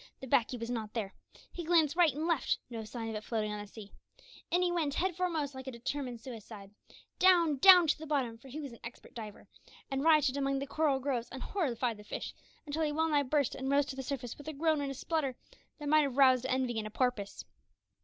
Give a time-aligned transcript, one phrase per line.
[0.19, 1.13] The "baccy" was not there.
[1.51, 3.91] He glanced right and left no sign of it floating on the sea.
[4.49, 6.71] In he went, head foremost, like a determined suicide;
[7.19, 9.47] down, down to the bottom, for he was an expert diver,
[9.91, 12.33] and rioted among the coral groves, and horrified the fish,
[12.65, 15.35] until he well nigh burst, and rose to the surface with a groan and splutter
[15.77, 17.45] that might have roused envy in a porpoise.